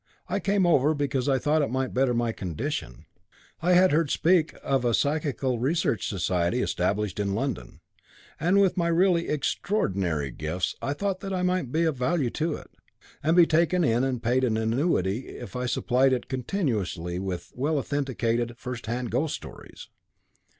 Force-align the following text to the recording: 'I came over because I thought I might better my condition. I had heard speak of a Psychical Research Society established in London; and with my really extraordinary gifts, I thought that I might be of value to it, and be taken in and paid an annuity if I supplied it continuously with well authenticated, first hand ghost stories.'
'I 0.29 0.39
came 0.39 0.65
over 0.65 0.95
because 0.95 1.29
I 1.29 1.37
thought 1.37 1.61
I 1.61 1.67
might 1.67 1.93
better 1.93 2.15
my 2.15 2.31
condition. 2.31 3.05
I 3.61 3.73
had 3.73 3.91
heard 3.91 4.09
speak 4.09 4.55
of 4.63 4.83
a 4.83 4.95
Psychical 4.95 5.59
Research 5.59 6.07
Society 6.07 6.59
established 6.59 7.19
in 7.19 7.35
London; 7.35 7.81
and 8.39 8.59
with 8.59 8.77
my 8.77 8.87
really 8.87 9.29
extraordinary 9.29 10.31
gifts, 10.31 10.75
I 10.81 10.93
thought 10.93 11.19
that 11.19 11.33
I 11.33 11.43
might 11.43 11.71
be 11.71 11.83
of 11.83 11.97
value 11.97 12.31
to 12.31 12.55
it, 12.55 12.71
and 13.21 13.37
be 13.37 13.45
taken 13.45 13.83
in 13.83 14.03
and 14.03 14.23
paid 14.23 14.43
an 14.43 14.57
annuity 14.57 15.27
if 15.37 15.55
I 15.55 15.67
supplied 15.67 16.13
it 16.13 16.27
continuously 16.27 17.19
with 17.19 17.51
well 17.53 17.77
authenticated, 17.77 18.57
first 18.57 18.87
hand 18.87 19.11
ghost 19.11 19.35
stories.' 19.35 19.87